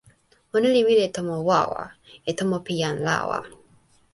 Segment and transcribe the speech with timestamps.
[0.55, 1.83] ona li wile e tomo wawa,
[2.29, 3.39] e tomo pi jan lawa.